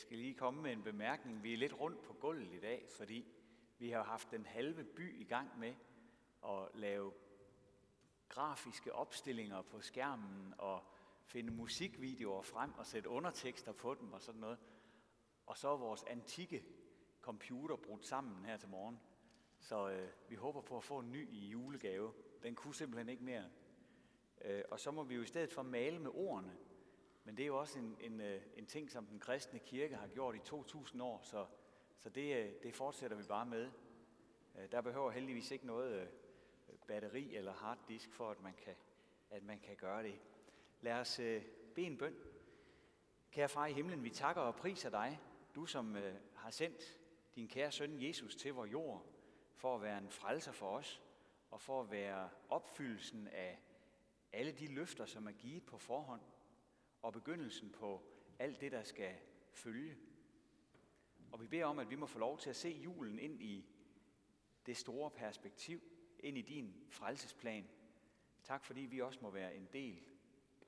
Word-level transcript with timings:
Skal 0.00 0.18
lige 0.18 0.34
komme 0.34 0.62
med 0.62 0.72
en 0.72 0.82
bemærkning. 0.82 1.42
Vi 1.42 1.52
er 1.52 1.56
lidt 1.56 1.80
rundt 1.80 2.02
på 2.02 2.12
gulvet 2.12 2.52
i 2.52 2.60
dag, 2.60 2.86
fordi 2.88 3.26
vi 3.78 3.90
har 3.90 4.02
haft 4.02 4.30
den 4.30 4.46
halve 4.46 4.84
by 4.84 5.20
i 5.20 5.24
gang 5.24 5.58
med 5.58 5.74
at 6.44 6.68
lave 6.74 7.12
grafiske 8.28 8.94
opstillinger 8.94 9.62
på 9.62 9.80
skærmen 9.80 10.54
og 10.58 10.82
finde 11.24 11.52
musikvideoer 11.52 12.42
frem 12.42 12.72
og 12.78 12.86
sætte 12.86 13.08
undertekster 13.08 13.72
på 13.72 13.94
dem 13.94 14.12
og 14.12 14.22
sådan 14.22 14.40
noget. 14.40 14.58
Og 15.46 15.56
så 15.56 15.68
er 15.68 15.76
vores 15.76 16.02
antikke 16.02 16.64
computer 17.20 17.76
brudt 17.76 18.06
sammen 18.06 18.44
her 18.44 18.56
til 18.56 18.68
morgen. 18.68 19.00
Så 19.58 19.90
øh, 19.90 20.08
vi 20.28 20.34
håber 20.34 20.60
på 20.60 20.76
at 20.76 20.84
få 20.84 20.98
en 20.98 21.12
ny 21.12 21.28
i 21.30 21.48
julegave. 21.48 22.12
Den 22.42 22.54
kunne 22.54 22.74
simpelthen 22.74 23.08
ikke 23.08 23.24
mere. 23.24 23.44
Øh, 24.44 24.62
og 24.70 24.80
så 24.80 24.90
må 24.90 25.02
vi 25.02 25.14
jo 25.14 25.22
i 25.22 25.26
stedet 25.26 25.52
for 25.52 25.62
male 25.62 25.98
med 25.98 26.10
ordene. 26.14 26.56
Men 27.24 27.36
det 27.36 27.42
er 27.42 27.46
jo 27.46 27.58
også 27.58 27.78
en, 27.78 27.96
en, 28.00 28.20
øh, 28.20 28.42
en 28.56 28.66
ting, 28.66 28.90
som 28.90 29.06
den 29.06 29.20
kristne 29.20 29.58
kirke 29.58 29.96
har 29.96 30.06
gjort 30.06 30.34
i 30.34 30.38
2000 30.38 31.02
år, 31.02 31.20
så, 31.22 31.46
så 31.96 32.10
det, 32.10 32.36
øh, 32.36 32.52
det 32.62 32.74
fortsætter 32.74 33.16
vi 33.16 33.22
bare 33.22 33.46
med. 33.46 33.70
Øh, 34.58 34.72
der 34.72 34.80
behøver 34.80 35.10
heldigvis 35.10 35.50
ikke 35.50 35.66
noget 35.66 36.08
batteri 36.86 37.36
eller 37.36 37.52
harddisk 37.52 38.12
for, 38.12 38.30
at 38.30 38.40
man 38.40 38.54
kan, 38.64 38.74
at 39.30 39.42
man 39.42 39.60
kan 39.60 39.76
gøre 39.76 40.02
det. 40.02 40.20
Lad 40.80 40.94
os 40.94 41.16
bede 41.74 41.86
en 41.86 41.98
bøn. 41.98 42.14
Kære 43.30 43.48
far 43.48 43.66
i 43.66 43.72
himlen, 43.72 44.04
vi 44.04 44.10
takker 44.10 44.42
og 44.42 44.56
priser 44.56 44.90
dig, 44.90 45.20
du 45.54 45.66
som 45.66 45.96
har 46.34 46.50
sendt 46.50 47.00
din 47.34 47.48
kære 47.48 47.72
søn 47.72 48.02
Jesus 48.02 48.36
til 48.36 48.54
vores 48.54 48.72
jord, 48.72 49.06
for 49.54 49.74
at 49.74 49.82
være 49.82 49.98
en 49.98 50.10
frelser 50.10 50.52
for 50.52 50.76
os, 50.76 51.02
og 51.50 51.60
for 51.60 51.80
at 51.80 51.90
være 51.90 52.30
opfyldelsen 52.48 53.28
af 53.28 53.58
alle 54.32 54.52
de 54.52 54.66
løfter, 54.74 55.06
som 55.06 55.26
er 55.26 55.32
givet 55.32 55.64
på 55.64 55.78
forhånd, 55.78 56.20
og 57.02 57.12
begyndelsen 57.12 57.70
på 57.70 58.02
alt 58.38 58.60
det, 58.60 58.72
der 58.72 58.82
skal 58.82 59.14
følge. 59.52 59.96
Og 61.32 61.40
vi 61.40 61.46
beder 61.46 61.64
om, 61.64 61.78
at 61.78 61.90
vi 61.90 61.96
må 61.96 62.06
få 62.06 62.18
lov 62.18 62.38
til 62.38 62.50
at 62.50 62.56
se 62.56 62.68
julen 62.68 63.18
ind 63.18 63.42
i 63.42 63.64
det 64.66 64.76
store 64.76 65.10
perspektiv, 65.10 65.80
ind 66.18 66.38
i 66.38 66.42
din 66.42 66.74
frelsesplan. 66.88 67.68
Tak 68.44 68.64
fordi 68.64 68.80
vi 68.80 69.00
også 69.00 69.18
må 69.22 69.30
være 69.30 69.56
en 69.56 69.68
del 69.72 70.00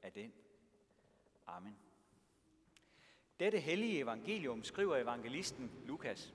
af 0.02 0.12
den. 0.12 0.32
Amen. 1.46 1.76
Dette 3.40 3.58
hellige 3.58 3.98
evangelium 3.98 4.64
skriver 4.64 4.96
evangelisten 4.96 5.70
Lukas. 5.84 6.34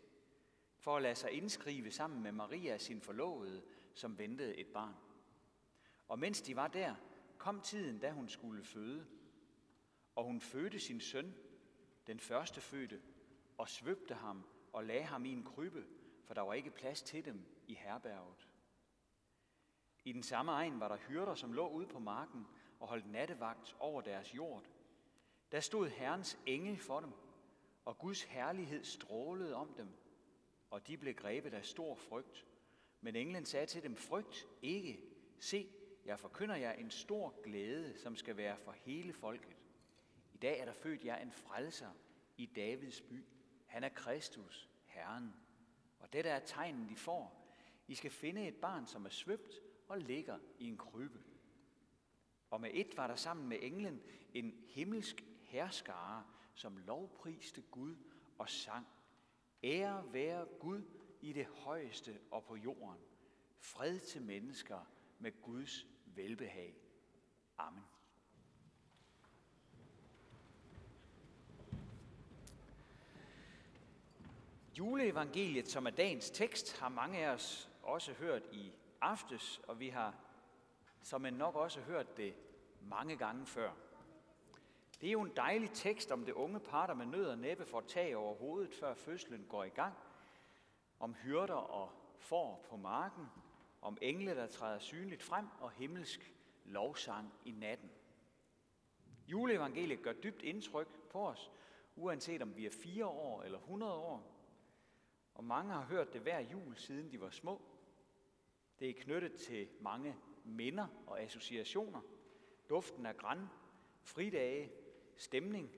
for 0.81 0.95
at 0.97 1.01
lade 1.01 1.15
sig 1.15 1.31
indskrive 1.31 1.91
sammen 1.91 2.23
med 2.23 2.31
Maria, 2.31 2.77
sin 2.77 3.01
forlovede, 3.01 3.63
som 3.93 4.17
ventede 4.17 4.55
et 4.57 4.67
barn. 4.67 4.95
Og 6.07 6.19
mens 6.19 6.41
de 6.41 6.55
var 6.55 6.67
der, 6.67 6.95
kom 7.37 7.61
tiden, 7.61 7.99
da 7.99 8.11
hun 8.11 8.29
skulle 8.29 8.63
føde. 8.63 9.07
Og 10.15 10.23
hun 10.23 10.41
fødte 10.41 10.79
sin 10.79 10.99
søn, 10.99 11.35
den 12.07 12.19
første 12.19 12.61
fødte, 12.61 13.01
og 13.57 13.69
svøbte 13.69 14.13
ham 14.13 14.43
og 14.73 14.83
lagde 14.83 15.03
ham 15.03 15.25
i 15.25 15.29
en 15.29 15.43
krybbe, 15.43 15.85
for 16.25 16.33
der 16.33 16.41
var 16.41 16.53
ikke 16.53 16.71
plads 16.71 17.01
til 17.01 17.25
dem 17.25 17.45
i 17.67 17.73
herberget. 17.73 18.47
I 20.03 20.13
den 20.13 20.23
samme 20.23 20.51
egen 20.51 20.79
var 20.79 20.87
der 20.87 20.97
hyrder, 20.97 21.35
som 21.35 21.53
lå 21.53 21.69
ude 21.69 21.87
på 21.87 21.99
marken 21.99 22.47
og 22.79 22.87
holdt 22.87 23.11
nattevagt 23.11 23.75
over 23.79 24.01
deres 24.01 24.35
jord. 24.35 24.63
Der 25.51 25.59
stod 25.59 25.89
Herrens 25.89 26.39
engel 26.45 26.77
for 26.77 26.99
dem, 26.99 27.11
og 27.85 27.97
Guds 27.97 28.23
herlighed 28.23 28.83
strålede 28.83 29.55
om 29.55 29.73
dem, 29.73 29.87
og 30.71 30.87
de 30.87 30.97
blev 30.97 31.13
grebet 31.13 31.53
af 31.53 31.65
stor 31.65 31.95
frygt. 31.95 32.45
Men 33.01 33.15
englen 33.15 33.45
sagde 33.45 33.65
til 33.65 33.83
dem, 33.83 33.95
frygt 33.95 34.47
ikke. 34.61 34.99
Se, 35.39 35.69
jeg 36.05 36.19
forkynder 36.19 36.55
jer 36.55 36.71
en 36.71 36.91
stor 36.91 37.41
glæde, 37.43 37.97
som 37.97 38.15
skal 38.15 38.37
være 38.37 38.57
for 38.57 38.71
hele 38.71 39.13
folket. 39.13 39.57
I 40.33 40.37
dag 40.37 40.59
er 40.59 40.65
der 40.65 40.73
født 40.73 41.05
jer 41.05 41.17
en 41.17 41.31
frelser 41.31 41.91
i 42.37 42.45
Davids 42.45 43.01
by. 43.01 43.25
Han 43.65 43.83
er 43.83 43.89
Kristus, 43.89 44.69
Herren. 44.85 45.33
Og 45.99 46.13
dette 46.13 46.29
er 46.29 46.39
tegnen, 46.39 46.89
de 46.89 46.95
får. 46.95 47.47
I 47.87 47.95
skal 47.95 48.11
finde 48.11 48.47
et 48.47 48.55
barn, 48.55 48.87
som 48.87 49.05
er 49.05 49.09
svøbt 49.09 49.61
og 49.87 49.97
ligger 49.99 50.39
i 50.59 50.67
en 50.67 50.77
krybbe. 50.77 51.19
Og 52.49 52.61
med 52.61 52.69
et 52.73 52.97
var 52.97 53.07
der 53.07 53.15
sammen 53.15 53.47
med 53.47 53.57
englen 53.61 54.01
en 54.33 54.63
himmelsk 54.67 55.23
herskare, 55.41 56.25
som 56.55 56.77
lovpriste 56.77 57.61
Gud 57.61 57.95
og 58.37 58.49
sang 58.49 58.87
Ære 59.63 60.13
være 60.13 60.45
Gud 60.59 60.83
i 61.21 61.33
det 61.33 61.45
højeste 61.45 62.19
og 62.31 62.43
på 62.43 62.55
jorden. 62.55 62.97
Fred 63.59 63.99
til 63.99 64.21
mennesker 64.21 64.79
med 65.19 65.41
Guds 65.41 65.85
velbehag. 66.05 66.75
Amen. 67.57 67.83
Juleevangeliet, 74.77 75.67
som 75.67 75.85
er 75.85 75.89
dagens 75.89 76.29
tekst, 76.29 76.79
har 76.79 76.89
mange 76.89 77.25
af 77.25 77.29
os 77.29 77.69
også 77.83 78.13
hørt 78.13 78.43
i 78.51 78.71
aftes, 79.01 79.61
og 79.67 79.79
vi 79.79 79.89
har 79.89 80.15
som 81.01 81.25
en 81.25 81.33
nok 81.33 81.55
også 81.55 81.81
hørt 81.81 82.17
det 82.17 82.35
mange 82.81 83.17
gange 83.17 83.45
før. 83.45 83.71
Det 85.01 85.07
er 85.07 85.11
jo 85.11 85.21
en 85.21 85.35
dejlig 85.35 85.71
tekst 85.71 86.11
om 86.11 86.25
det 86.25 86.33
unge 86.33 86.59
par, 86.59 86.87
der 86.87 86.93
med 86.93 87.05
nød 87.05 87.25
og 87.25 87.37
næppe 87.37 87.65
får 87.65 87.81
tag 87.81 88.15
over 88.15 88.35
hovedet, 88.35 88.73
før 88.73 88.93
fødslen 88.93 89.45
går 89.49 89.63
i 89.63 89.69
gang. 89.69 89.93
Om 90.99 91.13
hyrder 91.13 91.53
og 91.53 91.91
får 92.17 92.65
på 92.69 92.77
marken. 92.77 93.25
Om 93.81 93.97
engle, 94.01 94.35
der 94.35 94.47
træder 94.47 94.79
synligt 94.79 95.23
frem, 95.23 95.47
og 95.59 95.71
himmelsk 95.71 96.33
lovsang 96.65 97.33
i 97.45 97.51
natten. 97.51 97.91
Juleevangeliet 99.27 100.01
gør 100.01 100.13
dybt 100.13 100.41
indtryk 100.41 100.87
på 101.09 101.27
os, 101.27 101.51
uanset 101.95 102.41
om 102.41 102.55
vi 102.55 102.65
er 102.65 102.71
fire 102.71 103.05
år 103.05 103.43
eller 103.43 103.59
100 103.59 103.93
år. 103.93 104.31
Og 105.33 105.43
mange 105.43 105.73
har 105.73 105.83
hørt 105.83 106.13
det 106.13 106.21
hver 106.21 106.39
jul, 106.39 106.75
siden 106.75 107.11
de 107.11 107.21
var 107.21 107.29
små. 107.29 107.61
Det 108.79 108.89
er 108.89 108.93
knyttet 108.93 109.33
til 109.33 109.67
mange 109.79 110.15
minder 110.43 110.87
og 111.07 111.21
associationer. 111.21 112.01
Duften 112.69 113.05
af 113.05 113.17
græn, 113.17 113.47
fridage, 114.03 114.71
stemning 115.21 115.71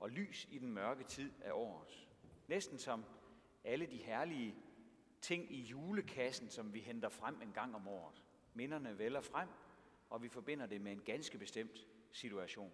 og 0.00 0.10
lys 0.10 0.48
i 0.50 0.58
den 0.58 0.72
mørke 0.72 1.04
tid 1.04 1.32
af 1.40 1.52
året. 1.52 2.08
Næsten 2.48 2.78
som 2.78 3.04
alle 3.64 3.86
de 3.86 3.96
herlige 3.96 4.54
ting 5.20 5.52
i 5.52 5.60
julekassen, 5.60 6.50
som 6.50 6.74
vi 6.74 6.80
henter 6.80 7.08
frem 7.08 7.42
en 7.42 7.52
gang 7.52 7.74
om 7.74 7.88
året. 7.88 8.22
Minderne 8.54 8.98
vælger 8.98 9.20
frem, 9.20 9.48
og 10.10 10.22
vi 10.22 10.28
forbinder 10.28 10.66
det 10.66 10.80
med 10.80 10.92
en 10.92 11.02
ganske 11.02 11.38
bestemt 11.38 11.86
situation. 12.12 12.72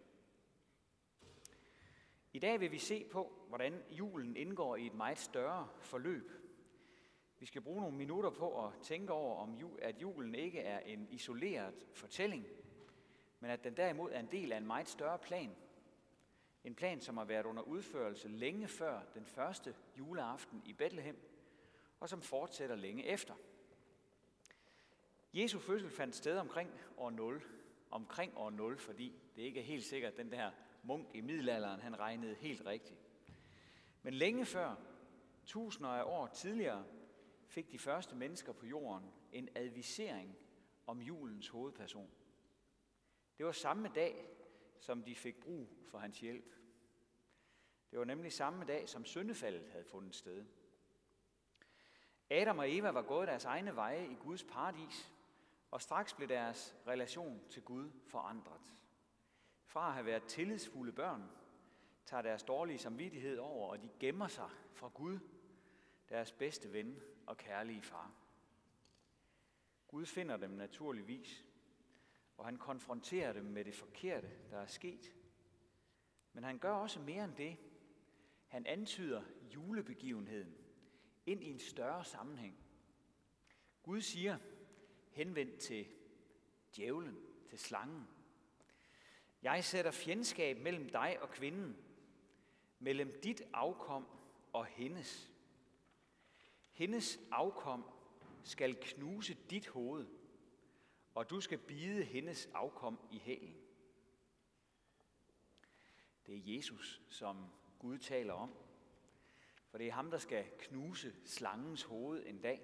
I 2.32 2.38
dag 2.38 2.60
vil 2.60 2.72
vi 2.72 2.78
se 2.78 3.04
på, 3.12 3.46
hvordan 3.48 3.82
julen 3.90 4.36
indgår 4.36 4.76
i 4.76 4.86
et 4.86 4.94
meget 4.94 5.18
større 5.18 5.68
forløb. 5.80 6.30
Vi 7.38 7.46
skal 7.46 7.62
bruge 7.62 7.80
nogle 7.80 7.96
minutter 7.96 8.30
på 8.30 8.66
at 8.66 8.72
tænke 8.82 9.12
over, 9.12 9.36
om 9.36 9.58
at 9.82 10.02
julen 10.02 10.34
ikke 10.34 10.60
er 10.60 10.78
en 10.78 11.08
isoleret 11.10 11.86
fortælling, 11.92 12.46
men 13.40 13.50
at 13.50 13.64
den 13.64 13.76
derimod 13.76 14.10
er 14.12 14.20
en 14.20 14.30
del 14.30 14.52
af 14.52 14.56
en 14.56 14.66
meget 14.66 14.88
større 14.88 15.18
plan, 15.18 15.56
en 16.64 16.74
plan, 16.74 17.00
som 17.00 17.16
har 17.16 17.24
været 17.24 17.46
under 17.46 17.62
udførelse 17.62 18.28
længe 18.28 18.68
før 18.68 19.00
den 19.14 19.26
første 19.26 19.74
juleaften 19.98 20.62
i 20.64 20.72
Bethlehem, 20.72 21.16
og 22.00 22.08
som 22.08 22.22
fortsætter 22.22 22.76
længe 22.76 23.06
efter. 23.06 23.34
Jesu 25.34 25.58
fødsel 25.58 25.90
fandt 25.90 26.16
sted 26.16 26.38
omkring 26.38 26.70
år 26.96 27.10
0. 27.10 27.42
Omkring 27.90 28.32
år 28.36 28.50
0, 28.50 28.78
fordi 28.78 29.22
det 29.36 29.42
ikke 29.42 29.60
er 29.60 29.64
helt 29.64 29.84
sikkert, 29.84 30.12
at 30.12 30.18
den 30.18 30.32
der 30.32 30.50
munk 30.82 31.08
i 31.14 31.20
middelalderen, 31.20 31.80
han 31.80 31.98
regnede 31.98 32.34
helt 32.34 32.66
rigtigt. 32.66 32.98
Men 34.02 34.14
længe 34.14 34.46
før, 34.46 34.74
tusinder 35.46 35.90
af 35.90 36.02
år 36.04 36.26
tidligere, 36.26 36.84
fik 37.46 37.72
de 37.72 37.78
første 37.78 38.16
mennesker 38.16 38.52
på 38.52 38.66
jorden 38.66 39.10
en 39.32 39.48
advisering 39.54 40.36
om 40.86 41.00
julens 41.00 41.48
hovedperson. 41.48 42.10
Det 43.38 43.46
var 43.46 43.52
samme 43.52 43.90
dag, 43.94 44.28
som 44.82 45.02
de 45.02 45.14
fik 45.14 45.40
brug 45.40 45.68
for 45.86 45.98
hans 45.98 46.20
hjælp. 46.20 46.54
Det 47.90 47.98
var 47.98 48.04
nemlig 48.04 48.32
samme 48.32 48.64
dag, 48.64 48.88
som 48.88 49.04
syndefaldet 49.04 49.68
havde 49.70 49.84
fundet 49.84 50.14
sted. 50.14 50.44
Adam 52.30 52.58
og 52.58 52.76
Eva 52.76 52.90
var 52.90 53.02
gået 53.02 53.28
deres 53.28 53.44
egne 53.44 53.76
veje 53.76 54.06
i 54.06 54.14
Guds 54.14 54.44
paradis, 54.44 55.12
og 55.70 55.82
straks 55.82 56.14
blev 56.14 56.28
deres 56.28 56.76
relation 56.86 57.42
til 57.50 57.62
Gud 57.62 57.90
forandret. 58.06 58.74
Fra 59.64 59.86
at 59.86 59.94
have 59.94 60.06
været 60.06 60.24
tillidsfulde 60.24 60.92
børn, 60.92 61.30
tager 62.06 62.22
deres 62.22 62.42
dårlige 62.42 62.78
samvittighed 62.78 63.38
over, 63.38 63.70
og 63.70 63.82
de 63.82 63.90
gemmer 64.00 64.28
sig 64.28 64.50
fra 64.72 64.88
Gud, 64.88 65.18
deres 66.08 66.32
bedste 66.32 66.72
ven 66.72 67.02
og 67.26 67.36
kærlige 67.36 67.82
far. 67.82 68.12
Gud 69.88 70.06
finder 70.06 70.36
dem 70.36 70.50
naturligvis, 70.50 71.44
og 72.36 72.44
han 72.44 72.56
konfronterer 72.56 73.32
dem 73.32 73.44
med 73.44 73.64
det 73.64 73.74
forkerte, 73.74 74.30
der 74.50 74.58
er 74.58 74.66
sket. 74.66 75.14
Men 76.32 76.44
han 76.44 76.58
gør 76.58 76.72
også 76.72 77.00
mere 77.00 77.24
end 77.24 77.34
det. 77.34 77.56
Han 78.46 78.66
antyder 78.66 79.22
julebegivenheden 79.54 80.54
ind 81.26 81.44
i 81.44 81.50
en 81.50 81.58
større 81.58 82.04
sammenhæng. 82.04 82.56
Gud 83.82 84.00
siger, 84.00 84.38
henvendt 85.10 85.58
til 85.58 85.86
djævlen, 86.76 87.18
til 87.48 87.58
slangen. 87.58 88.08
Jeg 89.42 89.64
sætter 89.64 89.90
fjendskab 89.90 90.58
mellem 90.58 90.88
dig 90.88 91.18
og 91.22 91.30
kvinden, 91.30 91.76
mellem 92.78 93.20
dit 93.22 93.42
afkom 93.52 94.06
og 94.52 94.66
hendes. 94.66 95.30
Hendes 96.72 97.20
afkom 97.30 97.84
skal 98.42 98.76
knuse 98.80 99.34
dit 99.50 99.68
hoved, 99.68 100.06
og 101.14 101.30
du 101.30 101.40
skal 101.40 101.58
bide 101.58 102.04
hendes 102.04 102.48
afkom 102.54 102.98
i 103.10 103.18
hælen. 103.18 103.56
Det 106.26 106.34
er 106.34 106.54
Jesus, 106.56 107.02
som 107.08 107.46
Gud 107.78 107.98
taler 107.98 108.32
om. 108.32 108.54
For 109.70 109.78
det 109.78 109.86
er 109.86 109.92
ham, 109.92 110.10
der 110.10 110.18
skal 110.18 110.44
knuse 110.58 111.14
slangens 111.24 111.82
hoved 111.82 112.26
en 112.26 112.40
dag. 112.40 112.60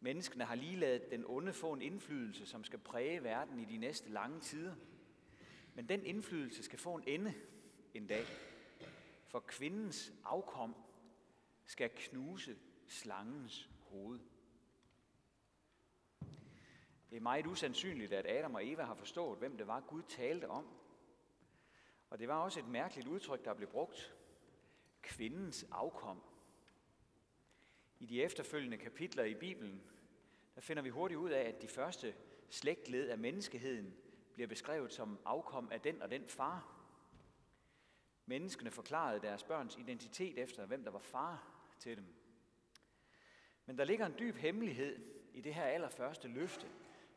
Menneskene 0.00 0.44
har 0.44 0.54
lige 0.54 0.76
lavet 0.76 1.10
den 1.10 1.24
onde 1.26 1.52
få 1.52 1.72
en 1.72 1.82
indflydelse, 1.82 2.46
som 2.46 2.64
skal 2.64 2.78
præge 2.78 3.22
verden 3.22 3.58
i 3.58 3.64
de 3.64 3.76
næste 3.76 4.10
lange 4.10 4.40
tider. 4.40 4.74
Men 5.74 5.88
den 5.88 6.06
indflydelse 6.06 6.62
skal 6.62 6.78
få 6.78 6.94
en 6.94 7.04
ende 7.06 7.34
en 7.94 8.06
dag. 8.06 8.24
For 9.26 9.40
kvindens 9.40 10.12
afkom 10.24 10.74
skal 11.64 11.90
knuse 11.94 12.58
slangens 12.88 13.70
hoved. 13.80 14.20
Det 17.10 17.16
er 17.16 17.20
meget 17.20 17.46
usandsynligt, 17.46 18.12
at 18.12 18.26
Adam 18.26 18.54
og 18.54 18.66
Eva 18.66 18.82
har 18.82 18.94
forstået, 18.94 19.38
hvem 19.38 19.56
det 19.56 19.66
var, 19.66 19.80
Gud 19.80 20.02
talte 20.02 20.48
om. 20.48 20.66
Og 22.10 22.18
det 22.18 22.28
var 22.28 22.42
også 22.42 22.60
et 22.60 22.68
mærkeligt 22.68 23.08
udtryk, 23.08 23.44
der 23.44 23.54
blev 23.54 23.68
brugt. 23.68 24.14
Kvindens 25.02 25.66
afkom. 25.70 26.22
I 27.98 28.06
de 28.06 28.22
efterfølgende 28.22 28.78
kapitler 28.78 29.24
i 29.24 29.34
Bibelen, 29.34 29.82
der 30.54 30.60
finder 30.60 30.82
vi 30.82 30.88
hurtigt 30.88 31.18
ud 31.18 31.30
af, 31.30 31.42
at 31.42 31.62
de 31.62 31.68
første 31.68 32.14
slægtled 32.50 33.08
af 33.08 33.18
menneskeheden 33.18 33.94
bliver 34.32 34.48
beskrevet 34.48 34.92
som 34.92 35.18
afkom 35.24 35.68
af 35.72 35.80
den 35.80 36.02
og 36.02 36.10
den 36.10 36.28
far. 36.28 36.76
Menneskene 38.26 38.70
forklarede 38.70 39.20
deres 39.20 39.42
børns 39.42 39.76
identitet 39.76 40.38
efter, 40.38 40.66
hvem 40.66 40.84
der 40.84 40.90
var 40.90 40.98
far 40.98 41.62
til 41.78 41.96
dem. 41.96 42.04
Men 43.66 43.78
der 43.78 43.84
ligger 43.84 44.06
en 44.06 44.18
dyb 44.18 44.36
hemmelighed 44.36 44.98
i 45.34 45.40
det 45.40 45.54
her 45.54 45.64
allerførste 45.64 46.28
løfte, 46.28 46.66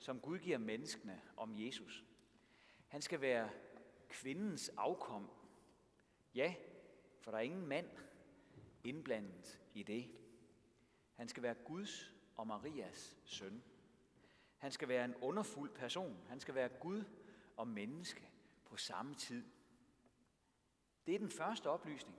som 0.03 0.19
Gud 0.19 0.39
giver 0.39 0.57
menneskene 0.57 1.21
om 1.37 1.51
Jesus. 1.55 2.03
Han 2.87 3.01
skal 3.01 3.21
være 3.21 3.49
kvindens 4.09 4.69
afkom. 4.69 5.29
Ja, 6.35 6.55
for 7.19 7.31
der 7.31 7.37
er 7.37 7.41
ingen 7.41 7.67
mand 7.67 7.89
indblandet 8.83 9.61
i 9.73 9.83
det. 9.83 10.11
Han 11.13 11.27
skal 11.27 11.43
være 11.43 11.53
Guds 11.53 12.13
og 12.35 12.47
Marias 12.47 13.17
søn. 13.25 13.63
Han 14.57 14.71
skal 14.71 14.87
være 14.87 15.05
en 15.05 15.15
underfuld 15.15 15.69
person. 15.69 16.25
Han 16.29 16.39
skal 16.39 16.55
være 16.55 16.69
Gud 16.69 17.03
og 17.57 17.67
menneske 17.67 18.29
på 18.65 18.77
samme 18.77 19.15
tid. 19.15 19.45
Det 21.05 21.15
er 21.15 21.19
den 21.19 21.29
første 21.29 21.69
oplysning 21.69 22.17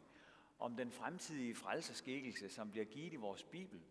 om 0.59 0.77
den 0.77 0.93
fremtidige 0.93 1.55
frelserskikkelse, 1.55 2.49
som 2.49 2.71
bliver 2.71 2.87
givet 2.87 3.13
i 3.13 3.17
vores 3.17 3.43
Bibel. 3.43 3.83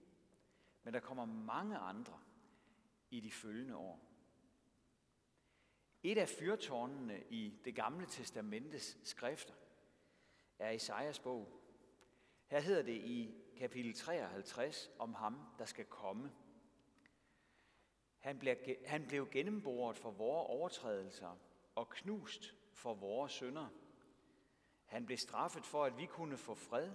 Men 0.84 0.94
der 0.94 1.00
kommer 1.00 1.26
mange 1.26 1.78
andre 1.78 2.20
i 3.14 3.20
de 3.20 3.32
følgende 3.32 3.76
år. 3.76 4.00
Et 6.04 6.18
af 6.18 6.30
fyrtårnene 6.30 7.24
i 7.30 7.60
det 7.66 7.76
gamle 7.76 8.06
testamentes 8.06 8.98
skrifter 9.04 9.54
er 10.60 10.70
Isaias 10.70 11.20
bog. 11.20 11.48
Her 12.48 12.60
hedder 12.60 12.82
det 12.82 12.96
i 12.96 13.36
kapitel 13.58 13.94
53 13.94 14.92
om 15.00 15.14
ham, 15.14 15.40
der 15.60 15.66
skal 15.66 15.86
komme. 15.86 16.32
Han 18.20 18.40
blev, 18.40 18.56
han 18.86 19.08
blev 19.08 19.30
gennemboret 19.30 19.98
for 19.98 20.12
vores 20.12 20.50
overtrædelser 20.50 21.38
og 21.76 21.90
knust 21.90 22.56
for 22.72 22.94
vores 22.94 23.32
synder. 23.32 23.68
Han 24.86 25.06
blev 25.06 25.18
straffet 25.18 25.66
for, 25.66 25.86
at 25.86 25.98
vi 25.98 26.06
kunne 26.06 26.38
få 26.38 26.56
fred. 26.56 26.92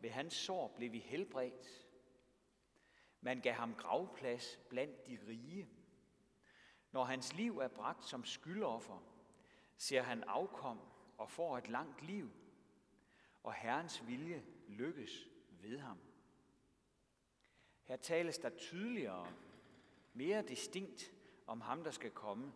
Ved 0.00 0.10
hans 0.10 0.34
sår 0.34 0.68
blev 0.76 0.92
vi 0.92 0.98
helbredt. 0.98 1.91
Man 3.24 3.40
gav 3.40 3.52
ham 3.52 3.74
gravplads 3.74 4.60
blandt 4.68 5.06
de 5.06 5.18
rige. 5.28 5.68
Når 6.92 7.04
hans 7.04 7.34
liv 7.34 7.58
er 7.58 7.68
bragt 7.68 8.04
som 8.04 8.24
skyldoffer, 8.24 8.98
ser 9.76 10.02
han 10.02 10.24
afkom 10.24 10.80
og 11.18 11.30
får 11.30 11.58
et 11.58 11.68
langt 11.68 12.02
liv, 12.02 12.30
og 13.42 13.54
Herrens 13.54 14.06
vilje 14.06 14.44
lykkes 14.68 15.28
ved 15.50 15.78
ham. 15.78 15.98
Her 17.82 17.96
tales 17.96 18.38
der 18.38 18.50
tydeligere, 18.50 19.32
mere 20.12 20.42
distinkt 20.42 21.12
om 21.46 21.60
ham, 21.60 21.84
der 21.84 21.90
skal 21.90 22.10
komme. 22.10 22.52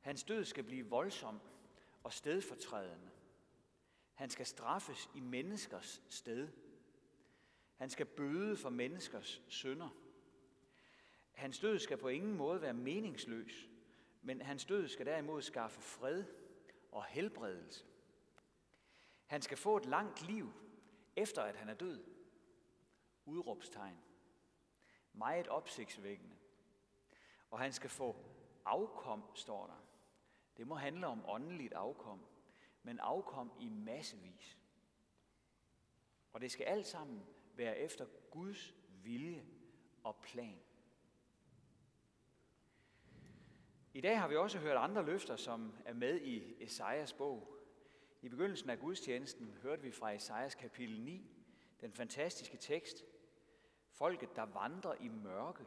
Hans 0.00 0.24
død 0.24 0.44
skal 0.44 0.64
blive 0.64 0.86
voldsom 0.86 1.40
og 2.02 2.12
stedfortrædende. 2.12 3.10
Han 4.14 4.30
skal 4.30 4.46
straffes 4.46 5.10
i 5.14 5.20
menneskers 5.20 6.02
sted. 6.08 6.48
Han 7.80 7.90
skal 7.90 8.06
bøde 8.06 8.56
for 8.56 8.70
menneskers 8.70 9.42
synder. 9.48 9.88
Hans 11.32 11.58
død 11.58 11.78
skal 11.78 11.96
på 11.96 12.08
ingen 12.08 12.36
måde 12.36 12.62
være 12.62 12.74
meningsløs, 12.74 13.68
men 14.22 14.40
hans 14.40 14.64
død 14.64 14.88
skal 14.88 15.06
derimod 15.06 15.42
skaffe 15.42 15.80
fred 15.80 16.24
og 16.92 17.04
helbredelse. 17.04 17.84
Han 19.26 19.42
skal 19.42 19.56
få 19.56 19.76
et 19.76 19.86
langt 19.86 20.22
liv, 20.22 20.52
efter 21.16 21.42
at 21.42 21.56
han 21.56 21.68
er 21.68 21.74
død. 21.74 22.04
Udråbstegn. 23.24 23.98
Meget 25.12 25.48
opsigtsvækkende. 25.48 26.36
Og 27.50 27.58
han 27.58 27.72
skal 27.72 27.90
få 27.90 28.16
afkom, 28.64 29.24
står 29.34 29.66
der. 29.66 29.84
Det 30.56 30.66
må 30.66 30.74
handle 30.74 31.06
om 31.06 31.28
åndeligt 31.28 31.72
afkom, 31.72 32.26
men 32.82 32.98
afkom 32.98 33.52
i 33.60 33.68
massevis. 33.68 34.58
Og 36.32 36.40
det 36.40 36.50
skal 36.50 36.64
alt 36.64 36.86
sammen 36.86 37.26
være 37.60 37.78
efter 37.78 38.06
Guds 38.30 38.74
vilje 39.02 39.44
og 40.04 40.16
plan. 40.22 40.60
I 43.94 44.00
dag 44.00 44.18
har 44.18 44.28
vi 44.28 44.36
også 44.36 44.58
hørt 44.58 44.76
andre 44.76 45.04
løfter, 45.04 45.36
som 45.36 45.74
er 45.84 45.94
med 45.94 46.20
i 46.20 46.62
Esajas 46.62 47.12
bog. 47.12 47.56
I 48.22 48.28
begyndelsen 48.28 48.70
af 48.70 48.78
gudstjenesten 48.78 49.50
hørte 49.62 49.82
vi 49.82 49.90
fra 49.90 50.12
Esajas 50.12 50.54
kapitel 50.54 51.00
9 51.00 51.30
den 51.80 51.92
fantastiske 51.92 52.56
tekst. 52.56 53.04
Folket, 53.90 54.36
der 54.36 54.42
vandrer 54.42 54.94
i 54.94 55.08
mørke, 55.08 55.64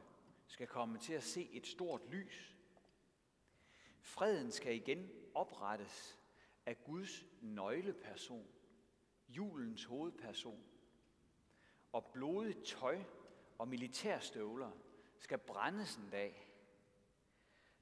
skal 0.48 0.68
komme 0.68 0.98
til 0.98 1.14
at 1.14 1.24
se 1.24 1.50
et 1.52 1.68
stort 1.68 2.02
lys. 2.12 2.56
Freden 4.02 4.52
skal 4.52 4.76
igen 4.76 5.10
oprettes 5.34 6.20
af 6.66 6.84
Guds 6.84 7.26
nøgleperson, 7.42 8.48
julens 9.30 9.84
hovedperson. 9.84 10.73
Og 11.94 12.06
blodigt 12.06 12.66
tøj 12.66 13.04
og 13.58 13.68
militærstøvler 13.68 14.72
skal 15.20 15.38
brændes 15.38 15.96
en 15.96 16.10
dag. 16.10 16.50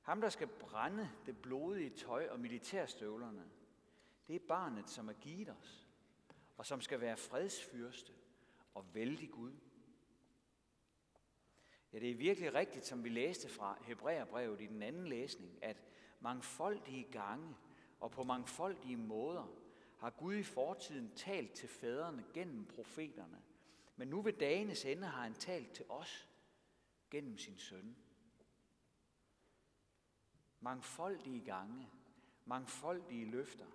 Ham, 0.02 0.22
der 0.22 0.30
skal 0.30 0.48
brænde 0.48 1.10
det 1.26 1.42
blodige 1.42 1.90
tøj 1.90 2.28
og 2.28 2.40
militærstøvlerne, 2.40 3.50
det 4.28 4.36
er 4.36 4.48
barnet, 4.48 4.90
som 4.90 5.10
er 5.10 5.14
givet 5.14 5.50
os, 5.50 5.88
og 6.58 6.66
som 6.66 6.82
skal 6.82 7.02
være 7.02 7.18
fredsfyrste 7.18 8.14
og 8.74 8.86
vældig 8.94 9.32
Gud. 9.32 9.54
Ja, 11.94 12.00
det 12.00 12.12
er 12.12 12.16
virkelig 12.16 12.54
rigtigt, 12.54 12.86
som 12.86 13.04
vi 13.04 13.10
læste 13.10 13.50
fra 13.50 13.78
Hebræerbrevet 13.82 14.62
i 14.62 14.68
den 14.68 14.82
anden 14.82 15.08
læsning, 15.08 15.64
at 15.64 15.84
mangfoldige 16.20 17.12
gange 17.12 17.56
og 18.00 18.12
på 18.12 18.24
mangfoldige 18.24 18.98
måder 18.98 19.48
har 19.98 20.10
Gud 20.10 20.36
i 20.36 20.44
fortiden 20.44 21.12
talt 21.16 21.54
til 21.54 21.70
fædrene 21.70 22.26
gennem 22.34 22.66
profeterne. 22.66 23.42
Men 24.02 24.08
nu 24.08 24.22
ved 24.22 24.34
dagenes 24.34 24.86
ende 24.86 25.08
har 25.08 25.22
han 25.22 25.34
talt 25.34 25.72
til 25.72 25.86
os 25.90 26.30
gennem 27.10 27.38
sin 27.38 27.58
søn. 27.58 27.96
Mangfoldige 30.60 31.46
gange, 31.46 31.90
mangfoldige 32.46 33.26
løfter. 33.26 33.66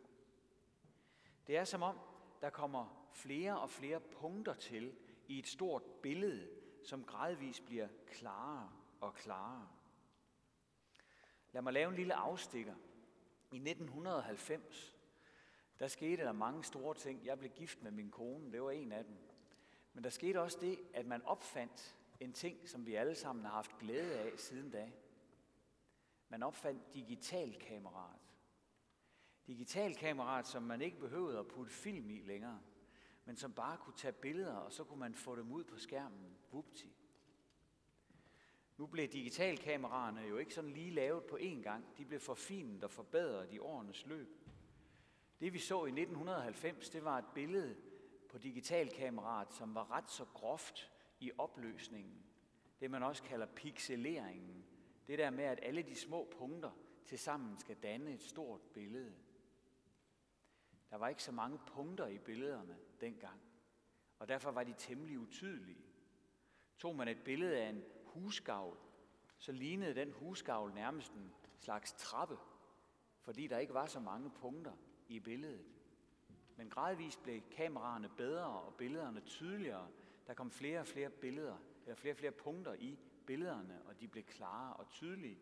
Det 1.47 1.57
er 1.57 1.65
som 1.65 1.83
om, 1.83 1.99
der 2.41 2.51
kommer 2.51 3.09
flere 3.13 3.61
og 3.61 3.71
flere 3.71 4.01
punkter 4.01 4.55
til 4.55 4.97
i 5.29 5.39
et 5.39 5.49
stort 5.49 5.83
billede, 6.03 6.49
som 6.85 7.05
gradvist 7.05 7.67
bliver 7.67 7.89
klarere 8.07 8.73
og 9.01 9.15
klarere. 9.15 9.69
Lad 11.53 11.63
mig 11.63 11.73
lave 11.73 11.89
en 11.89 11.97
lille 11.97 12.15
afstikker. 12.15 12.75
I 13.53 13.57
1990, 13.57 14.97
der 15.79 15.89
skete 15.89 16.23
der 16.23 16.33
mange 16.33 16.65
store 16.65 16.95
ting. 16.95 17.27
Jeg 17.27 17.39
blev 17.39 17.51
gift 17.51 17.83
med 17.83 17.91
min 17.91 18.11
kone, 18.11 18.53
det 18.53 18.63
var 18.63 18.71
en 18.71 18.93
af 18.93 19.05
dem. 19.05 19.17
Men 19.97 20.05
der 20.05 20.11
skete 20.11 20.41
også 20.41 20.59
det, 20.61 20.79
at 20.95 21.07
man 21.07 21.23
opfandt 21.23 21.97
en 22.21 22.33
ting, 22.33 22.69
som 22.69 22.87
vi 22.87 22.95
alle 22.95 23.15
sammen 23.15 23.45
har 23.45 23.53
haft 23.53 23.79
glæde 23.79 24.19
af 24.19 24.39
siden 24.39 24.71
da. 24.71 24.91
Man 26.29 26.43
opfandt 26.43 26.95
digitalkameraet. 26.95 28.21
Digitalkameraet, 29.47 30.47
som 30.47 30.63
man 30.63 30.83
ikke 30.83 31.01
behøvede 31.01 31.39
at 31.39 31.49
putte 31.49 31.73
film 31.73 32.11
i 32.11 32.21
længere, 32.21 32.61
men 33.25 33.37
som 33.37 33.53
bare 33.53 33.77
kunne 33.77 33.97
tage 33.97 34.13
billeder, 34.13 34.57
og 34.57 34.73
så 34.73 34.85
kunne 34.85 35.01
man 35.01 35.15
få 35.15 35.37
dem 35.37 35.53
ud 35.53 35.65
på 35.65 35.79
skærmen. 35.79 36.39
Vupti. 36.51 36.97
Nu 38.77 38.87
blev 38.87 39.09
digitalkameraerne 39.09 40.21
jo 40.21 40.37
ikke 40.37 40.55
sådan 40.55 40.71
lige 40.71 40.91
lavet 40.91 41.25
på 41.25 41.37
én 41.37 41.63
gang. 41.63 41.99
De 41.99 42.05
blev 42.05 42.21
forfinet 42.21 42.85
og 42.85 42.91
forbedret 42.91 43.53
i 43.53 43.59
årenes 43.59 44.07
løb. 44.07 44.29
Det 45.41 45.53
vi 45.53 45.59
så 45.59 45.85
i 45.85 45.89
1990, 45.89 46.91
det 46.91 47.05
var 47.05 47.19
et 47.19 47.27
billede 47.35 47.77
på 48.29 48.39
digitalkameraet, 48.39 49.53
som 49.53 49.75
var 49.75 49.91
ret 49.91 50.11
så 50.11 50.25
groft 50.25 50.93
i 51.21 51.31
opløsningen. 51.39 52.27
Det 52.81 52.91
man 52.91 53.03
også 53.03 53.23
kalder 53.23 53.47
pixeleringen. 53.47 54.65
Det 55.07 55.19
der 55.19 55.31
med, 55.31 55.45
at 55.45 55.61
alle 55.63 55.83
de 55.83 55.95
små 55.95 56.29
punkter 56.39 56.71
til 57.05 57.19
sammen 57.19 57.59
skal 57.59 57.77
danne 57.77 58.11
et 58.11 58.23
stort 58.23 58.61
billede. 58.61 59.15
Der 60.91 60.97
var 60.97 61.09
ikke 61.09 61.23
så 61.23 61.33
mange 61.33 61.59
punkter 61.67 62.07
i 62.07 62.19
billederne 62.19 62.77
dengang, 63.01 63.41
og 64.19 64.29
derfor 64.29 64.51
var 64.51 64.65
de 64.65 64.75
temmelig 64.79 65.19
utydelige. 65.19 65.85
Tog 66.79 66.97
man 66.97 67.09
et 67.09 67.25
billede 67.25 67.59
af 67.59 67.69
en 67.69 67.85
husgavl, 68.05 68.77
så 69.39 69.53
lignede 69.53 69.95
den 69.95 70.13
husgavl 70.13 70.75
nærmest 70.75 71.13
en 71.13 71.33
slags 71.59 71.93
trappe, 71.93 72.39
fordi 73.21 73.47
der 73.47 73.59
ikke 73.59 73.75
var 73.75 73.87
så 73.87 74.01
mange 74.01 74.31
punkter 74.31 74.73
i 75.09 75.21
billedet. 75.21 75.67
Men 76.57 76.71
gradvist 76.71 77.23
blev 77.23 77.41
kameraerne 77.51 78.09
bedre 78.17 78.47
og 78.47 78.75
billederne 78.75 79.21
tydeligere. 79.21 79.89
Der 80.27 80.35
kom 80.35 80.51
flere 80.51 80.81
og 80.81 80.87
flere 80.87 81.11
billeder, 81.11 81.57
eller 81.83 81.97
flere 81.97 82.15
og 82.15 82.19
flere 82.19 82.33
punkter 82.33 82.75
i 82.75 82.99
billederne, 83.27 83.83
og 83.87 84.01
de 84.01 84.09
blev 84.09 84.25
klare 84.25 84.75
og 84.75 84.89
tydelige. 84.89 85.39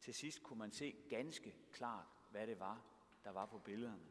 Til 0.00 0.14
sidst 0.14 0.42
kunne 0.42 0.58
man 0.58 0.72
se 0.72 0.96
ganske 1.08 1.56
klart, 1.72 2.06
hvad 2.30 2.46
det 2.46 2.60
var, 2.60 2.82
der 3.24 3.30
var 3.30 3.46
på 3.46 3.58
billederne. 3.58 4.06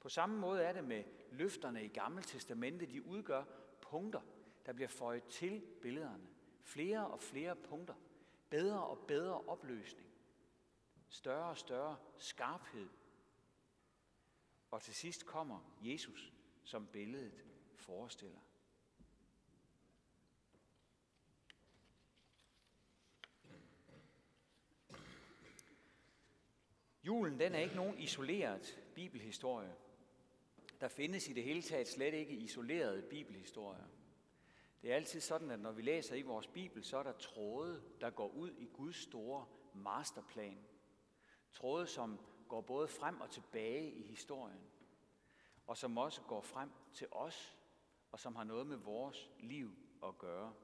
På 0.00 0.08
samme 0.08 0.38
måde 0.38 0.62
er 0.62 0.72
det 0.72 0.84
med 0.84 1.04
løfterne 1.30 1.84
i 1.84 1.88
Gamle 1.88 2.22
Testamente. 2.22 2.86
De 2.86 3.06
udgør 3.06 3.44
punkter, 3.82 4.20
der 4.66 4.72
bliver 4.72 4.88
føjet 4.88 5.24
til 5.24 5.62
billederne. 5.82 6.26
Flere 6.62 7.06
og 7.06 7.20
flere 7.20 7.56
punkter. 7.56 7.94
Bedre 8.50 8.84
og 8.86 8.98
bedre 8.98 9.40
opløsning. 9.40 10.08
Større 11.08 11.48
og 11.48 11.56
større 11.56 11.96
skarphed. 12.16 12.88
Og 14.74 14.82
til 14.82 14.94
sidst 14.94 15.26
kommer 15.26 15.60
Jesus, 15.82 16.32
som 16.64 16.86
billedet 16.86 17.44
forestiller. 17.74 18.40
Julen 27.02 27.40
den 27.40 27.54
er 27.54 27.58
ikke 27.58 27.76
nogen 27.76 27.98
isoleret 27.98 28.82
bibelhistorie. 28.94 29.74
Der 30.80 30.88
findes 30.88 31.28
i 31.28 31.32
det 31.32 31.44
hele 31.44 31.62
taget 31.62 31.88
slet 31.88 32.14
ikke 32.14 32.32
isolerede 32.32 33.02
bibelhistorier. 33.02 33.86
Det 34.82 34.92
er 34.92 34.96
altid 34.96 35.20
sådan, 35.20 35.50
at 35.50 35.60
når 35.60 35.72
vi 35.72 35.82
læser 35.82 36.14
i 36.14 36.22
vores 36.22 36.46
bibel, 36.46 36.84
så 36.84 36.98
er 36.98 37.02
der 37.02 37.12
tråde, 37.12 37.82
der 38.00 38.10
går 38.10 38.28
ud 38.28 38.50
i 38.50 38.66
Guds 38.66 38.96
store 38.96 39.46
masterplan. 39.74 40.64
Tråde, 41.52 41.86
som 41.86 42.20
går 42.54 42.60
både 42.60 42.88
frem 42.88 43.20
og 43.20 43.30
tilbage 43.30 43.92
i 43.92 44.02
historien, 44.02 44.60
og 45.66 45.76
som 45.76 45.98
også 45.98 46.22
går 46.22 46.40
frem 46.40 46.70
til 46.92 47.08
os, 47.10 47.58
og 48.12 48.20
som 48.20 48.36
har 48.36 48.44
noget 48.44 48.66
med 48.66 48.76
vores 48.76 49.30
liv 49.38 49.76
at 50.04 50.18
gøre. 50.18 50.54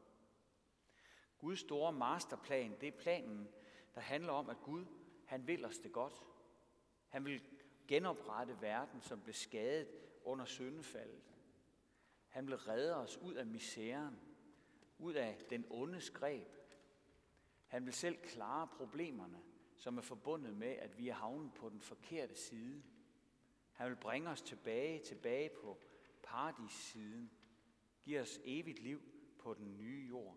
Guds 1.38 1.60
store 1.60 1.92
masterplan, 1.92 2.76
det 2.80 2.88
er 2.88 2.98
planen, 2.98 3.48
der 3.94 4.00
handler 4.00 4.32
om, 4.32 4.50
at 4.50 4.56
Gud, 4.62 4.84
han 5.26 5.46
vil 5.46 5.64
os 5.64 5.78
det 5.78 5.92
godt. 5.92 6.22
Han 7.08 7.24
vil 7.24 7.42
genoprette 7.88 8.60
verden, 8.60 9.00
som 9.00 9.20
blev 9.20 9.34
skadet 9.34 9.88
under 10.24 10.44
syndefaldet. 10.44 11.22
Han 12.28 12.46
vil 12.46 12.56
redde 12.56 12.96
os 12.96 13.16
ud 13.16 13.34
af 13.34 13.46
misæren, 13.46 14.20
ud 14.98 15.14
af 15.14 15.38
den 15.50 15.66
onde 15.70 16.00
greb. 16.14 16.56
Han 17.66 17.86
vil 17.86 17.94
selv 17.94 18.16
klare 18.16 18.66
problemerne, 18.66 19.42
som 19.80 19.98
er 19.98 20.02
forbundet 20.02 20.56
med, 20.56 20.68
at 20.68 20.98
vi 20.98 21.08
er 21.08 21.14
havnet 21.14 21.54
på 21.54 21.68
den 21.68 21.80
forkerte 21.80 22.36
side. 22.36 22.82
Han 23.72 23.88
vil 23.88 23.96
bringe 23.96 24.30
os 24.30 24.42
tilbage, 24.42 24.98
tilbage 25.04 25.50
på 25.62 25.78
paradissiden. 26.22 27.30
Giv 28.02 28.20
os 28.20 28.40
evigt 28.44 28.78
liv 28.78 29.02
på 29.38 29.54
den 29.54 29.76
nye 29.76 30.06
jord. 30.08 30.36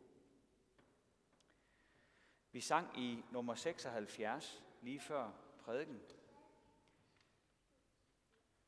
Vi 2.51 2.59
sang 2.59 2.99
i 2.99 3.23
nummer 3.31 3.55
76 3.55 4.63
lige 4.81 4.99
før 4.99 5.31
prædiken. 5.59 6.01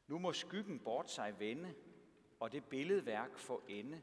Nu 0.07 0.19
må 0.19 0.33
skyggen 0.33 0.79
bort 0.79 1.11
sig 1.11 1.39
vende, 1.39 1.75
og 2.39 2.51
det 2.51 2.65
billedværk 2.65 3.37
få 3.37 3.63
ende. 3.67 4.01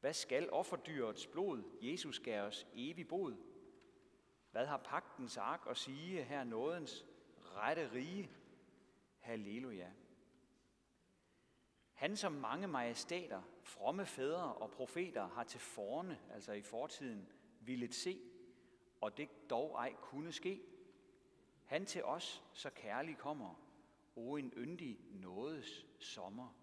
Hvad 0.00 0.12
skal 0.12 0.50
offerdyrets 0.50 1.26
blod, 1.26 1.62
Jesus 1.82 2.20
gav 2.20 2.42
os 2.42 2.66
evig 2.74 3.08
bod? 3.08 3.36
Hvad 4.50 4.66
har 4.66 4.76
pagtens 4.76 5.36
ark 5.36 5.60
at 5.70 5.76
sige 5.76 6.22
her 6.22 6.44
nådens 6.44 7.04
rette 7.38 7.92
rige? 7.92 8.30
Halleluja. 9.18 9.90
Han 11.92 12.16
som 12.16 12.32
mange 12.32 12.68
majestater, 12.68 13.42
fromme 13.62 14.06
fædre 14.06 14.54
og 14.54 14.70
profeter 14.70 15.28
har 15.28 15.44
til 15.44 15.60
forne, 15.60 16.20
altså 16.30 16.52
i 16.52 16.62
fortiden, 16.62 17.28
ville 17.60 17.92
se, 17.92 18.20
og 19.00 19.16
det 19.16 19.50
dog 19.50 19.74
ej 19.74 19.94
kunne 20.02 20.32
ske. 20.32 20.62
Han 21.64 21.86
til 21.86 22.04
os 22.04 22.44
så 22.52 22.70
kærlig 22.70 23.18
kommer, 23.18 23.54
o 24.16 24.36
en 24.36 24.52
yndig 24.56 24.98
nådes 25.10 25.86
sommer. 25.98 26.54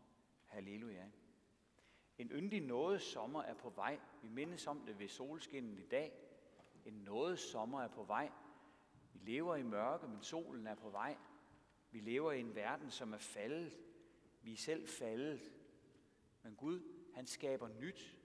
Halleluja. 0.46 1.06
En 2.18 2.32
yndig 2.32 2.62
nådes 2.62 3.04
sommer 3.04 3.44
er 3.44 3.54
på 3.54 3.70
vej. 3.70 4.00
Vi 4.22 4.30
mindes 4.30 4.68
om 4.68 4.86
det 4.86 5.00
ved 5.00 5.08
solskinnen 5.08 5.80
i 5.80 5.86
dag. 5.86 6.14
En 6.86 6.94
noget 6.94 7.40
sommer 7.40 7.82
er 7.82 7.88
på 7.88 8.04
vej. 8.04 8.32
Vi 9.14 9.20
lever 9.32 9.56
i 9.56 9.64
mørke, 9.64 10.08
men 10.08 10.22
solen 10.22 10.68
er 10.68 10.76
på 10.76 10.90
vej. 10.90 11.18
Vi 11.92 12.00
lever 12.00 12.32
i 12.32 12.40
en 12.40 12.56
verden, 12.56 12.92
som 12.92 13.14
er 13.14 13.18
faldet. 13.18 13.78
Vi 14.42 14.54
er 14.54 14.58
selv 14.58 14.88
faldet. 14.88 15.54
Men 16.42 16.56
Gud, 16.56 16.82
han 17.14 17.28
skaber 17.28 17.68
nyt. 17.68 18.18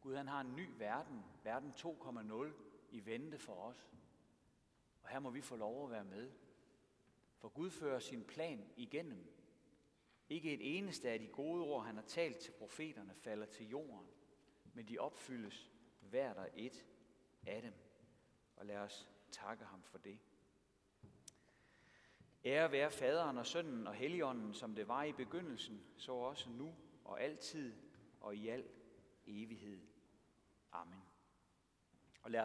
Gud, 0.00 0.14
han 0.14 0.28
har 0.28 0.40
en 0.40 0.56
ny 0.56 0.68
verden. 0.78 1.24
Verden 1.44 1.70
2.0 1.70 2.52
i 2.90 3.06
vente 3.06 3.38
for 3.38 3.54
os. 3.54 3.92
Og 5.02 5.08
her 5.08 5.18
må 5.18 5.30
vi 5.30 5.40
få 5.40 5.56
lov 5.56 5.84
at 5.84 5.90
være 5.90 6.04
med. 6.04 6.30
For 7.38 7.48
Gud 7.48 7.70
fører 7.70 7.98
sin 7.98 8.24
plan 8.24 8.72
igennem. 8.76 9.32
Ikke 10.28 10.54
et 10.54 10.78
eneste 10.78 11.10
af 11.10 11.18
de 11.18 11.26
gode 11.26 11.62
ord, 11.62 11.84
han 11.84 11.96
har 11.96 12.02
talt 12.02 12.38
til 12.38 12.52
profeterne, 12.52 13.14
falder 13.14 13.46
til 13.46 13.68
jorden, 13.68 14.06
men 14.74 14.88
de 14.88 14.98
opfyldes 14.98 15.70
hver 16.00 16.34
der 16.34 16.46
et 16.54 16.86
af 17.46 17.62
dem. 17.62 17.72
Og 18.56 18.66
lad 18.66 18.76
os 18.76 19.10
takke 19.30 19.64
ham 19.64 19.82
for 19.82 19.98
det. 19.98 20.18
Ære 22.44 22.72
være 22.72 22.90
faderen 22.90 23.38
og 23.38 23.46
sønnen 23.46 23.86
og 23.86 23.94
helligånden, 23.94 24.54
som 24.54 24.74
det 24.74 24.88
var 24.88 25.02
i 25.02 25.12
begyndelsen, 25.12 25.84
så 25.96 26.12
også 26.12 26.50
nu 26.50 26.74
og 27.04 27.20
altid 27.22 27.74
og 28.20 28.36
i 28.36 28.48
al 28.48 28.68
evighed. 29.26 29.80
Amen. 30.72 31.02
Og 32.22 32.30
lad 32.30 32.40